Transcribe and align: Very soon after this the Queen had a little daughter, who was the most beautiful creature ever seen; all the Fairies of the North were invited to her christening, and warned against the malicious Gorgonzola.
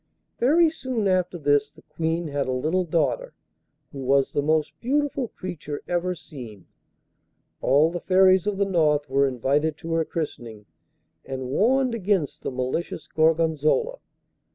Very 0.39 0.67
soon 0.71 1.07
after 1.07 1.37
this 1.37 1.69
the 1.69 1.83
Queen 1.83 2.29
had 2.29 2.47
a 2.47 2.51
little 2.53 2.85
daughter, 2.85 3.35
who 3.91 3.99
was 3.99 4.33
the 4.33 4.41
most 4.41 4.71
beautiful 4.79 5.27
creature 5.27 5.83
ever 5.87 6.15
seen; 6.15 6.65
all 7.61 7.91
the 7.91 7.99
Fairies 7.99 8.47
of 8.47 8.57
the 8.57 8.65
North 8.65 9.07
were 9.11 9.27
invited 9.27 9.77
to 9.77 9.93
her 9.93 10.03
christening, 10.03 10.65
and 11.23 11.51
warned 11.51 11.93
against 11.93 12.41
the 12.41 12.49
malicious 12.49 13.05
Gorgonzola. 13.05 13.99